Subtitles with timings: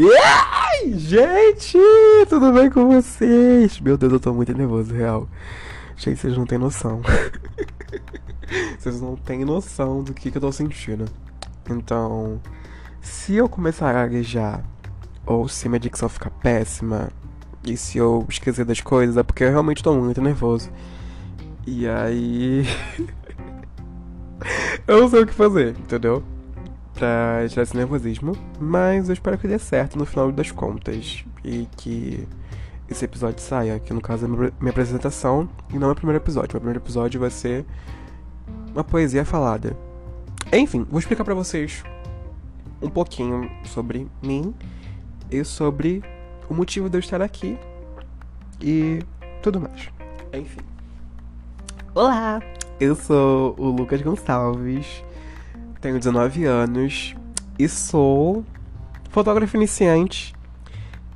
[0.00, 1.76] Ai, gente,
[2.28, 3.80] tudo bem com vocês?
[3.80, 5.28] Meu Deus, eu tô muito nervoso, real.
[5.96, 7.02] Gente, vocês não têm noção.
[8.78, 11.04] vocês não têm noção do que, que eu tô sentindo.
[11.68, 12.40] Então,
[13.00, 14.62] se eu começar a gaguejar,
[15.26, 17.10] ou se minha dicção ficar péssima,
[17.64, 20.70] e se eu esquecer das coisas, é porque eu realmente tô muito nervoso.
[21.66, 22.64] E aí.
[24.86, 26.22] eu não sei o que fazer, entendeu?
[26.98, 31.68] Pra tirar esse nervosismo, mas eu espero que dê certo no final das contas e
[31.76, 32.26] que
[32.90, 36.54] esse episódio saia, que no caso é minha apresentação e não é o primeiro episódio.
[36.54, 37.64] Meu primeiro episódio vai ser
[38.72, 39.76] uma poesia falada.
[40.52, 41.84] Enfim, vou explicar para vocês
[42.82, 44.52] um pouquinho sobre mim
[45.30, 46.02] e sobre
[46.48, 47.56] o motivo de eu estar aqui
[48.60, 49.00] e
[49.40, 49.88] tudo mais.
[50.32, 50.60] Enfim.
[51.94, 52.40] Olá!
[52.80, 55.04] Eu sou o Lucas Gonçalves
[55.80, 57.14] tenho 19 anos
[57.58, 58.44] e sou
[59.10, 60.34] fotógrafo iniciante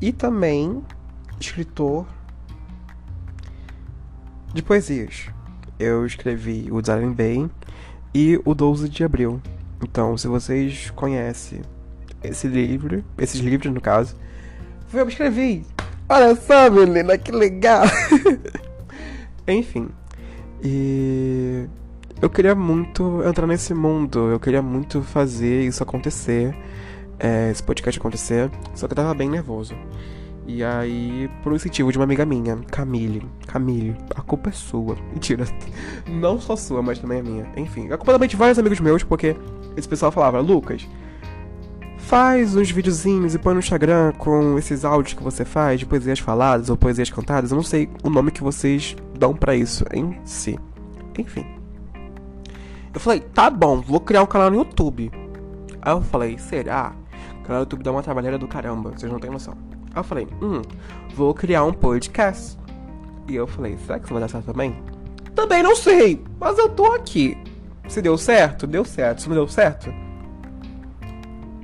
[0.00, 0.82] e também
[1.40, 2.06] escritor
[4.52, 5.26] de poesias.
[5.78, 7.50] Eu escrevi o Darren Bay
[8.14, 9.40] e o 12 de Abril.
[9.82, 11.60] Então, se vocês conhecem
[12.22, 14.16] esse livro, esses livros no caso,
[14.88, 15.66] foi eu que escrevi.
[16.08, 17.84] Olha só, menina, que legal!
[19.46, 19.88] Enfim.
[20.62, 21.66] E
[22.20, 26.56] eu queria muito entrar nesse mundo, eu queria muito fazer isso acontecer,
[27.18, 29.74] é, esse podcast acontecer, só que eu tava bem nervoso.
[30.48, 34.96] E aí, por um incentivo de uma amiga minha, Camille, Camille, a culpa é sua.
[35.12, 35.44] Mentira,
[36.06, 37.52] não só sua, mas também é minha.
[37.56, 39.36] Enfim, a culpa também de vários amigos meus, porque
[39.76, 40.88] esse pessoal falava, Lucas,
[41.98, 46.20] faz uns videozinhos e põe no Instagram com esses áudios que você faz, de poesias
[46.20, 47.50] faladas ou poesias cantadas.
[47.50, 50.56] Eu não sei o nome que vocês dão para isso em si.
[51.18, 51.55] Enfim.
[52.96, 55.12] Eu falei, tá bom, vou criar um canal no YouTube.
[55.82, 56.94] Aí eu falei, será?
[57.40, 59.52] O canal no YouTube dá uma trabalheira do caramba, vocês não têm noção.
[59.94, 60.62] Aí eu falei, hum,
[61.14, 62.58] vou criar um podcast.
[63.28, 64.82] E eu falei, será que isso vai dar certo também?
[65.34, 67.36] Também não sei, mas eu tô aqui.
[67.86, 69.20] Se deu certo, deu certo.
[69.20, 69.92] Se não deu certo,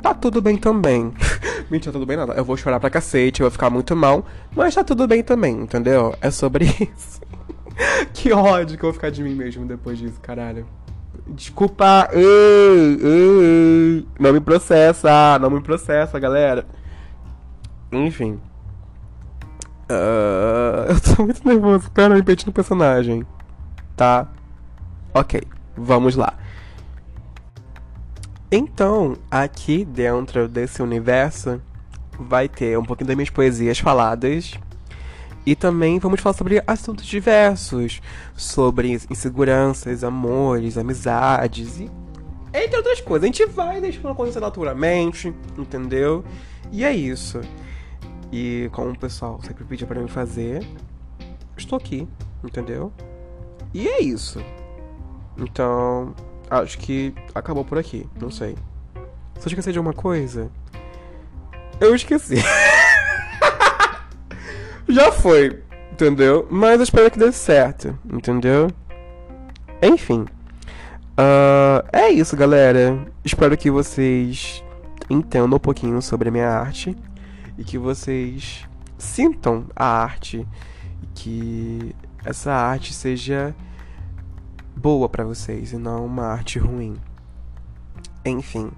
[0.00, 1.12] tá tudo bem também.
[1.70, 2.32] Mentira, tudo bem nada.
[2.32, 4.24] Eu vou chorar pra cacete, eu vou ficar muito mal,
[4.56, 6.14] mas tá tudo bem também, entendeu?
[6.22, 7.20] É sobre isso.
[8.14, 10.66] que ódio que eu vou ficar de mim mesmo depois disso, caralho.
[11.28, 12.08] Desculpa.
[14.18, 15.38] não me processa.
[15.38, 16.66] Não me processa, galera.
[17.92, 18.40] Enfim.
[19.90, 21.90] Uh, eu tô muito nervoso.
[21.90, 23.26] Pera, repetindo o personagem.
[23.96, 24.28] Tá?
[25.12, 25.42] Ok.
[25.76, 26.34] Vamos lá.
[28.50, 31.60] Então, aqui dentro desse universo,
[32.18, 34.58] vai ter um pouquinho das minhas poesias faladas
[35.48, 38.02] e também vamos falar sobre assuntos diversos,
[38.36, 41.90] sobre inseguranças, amores, amizades e
[42.52, 43.24] entre outras coisas.
[43.24, 46.22] A gente vai deixando acontecer naturalmente, entendeu?
[46.70, 47.40] E é isso.
[48.30, 50.62] E como o pessoal sempre pedia para mim fazer,
[51.56, 52.06] estou aqui,
[52.44, 52.92] entendeu?
[53.72, 54.44] E é isso.
[55.34, 56.14] Então,
[56.50, 58.54] acho que acabou por aqui, não sei.
[59.38, 60.50] Se eu esqueci de alguma coisa,
[61.80, 62.34] eu esqueci.
[64.98, 66.48] já foi, entendeu?
[66.50, 68.68] Mas eu espero que dê certo, entendeu?
[69.80, 70.22] Enfim.
[71.12, 73.06] Uh, é isso, galera.
[73.24, 74.64] Espero que vocês
[75.08, 76.96] entendam um pouquinho sobre a minha arte
[77.56, 78.66] e que vocês
[78.98, 80.44] sintam a arte
[81.00, 81.94] e que
[82.24, 83.54] essa arte seja
[84.74, 86.96] boa para vocês e não uma arte ruim.
[88.24, 88.72] Enfim.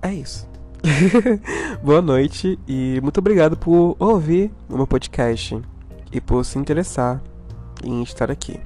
[0.00, 0.48] É isso.
[1.82, 5.60] Boa noite e muito obrigado por ouvir o meu podcast
[6.12, 7.22] e por se interessar
[7.84, 8.60] em estar aqui.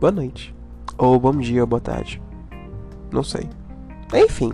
[0.00, 0.54] Boa noite.
[0.96, 2.20] Ou bom dia ou boa tarde.
[3.10, 3.48] Não sei.
[4.14, 4.52] Enfim.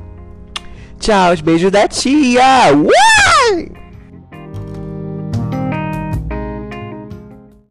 [0.99, 2.73] Tchau, os beijos da tia!
[2.75, 3.80] Uai!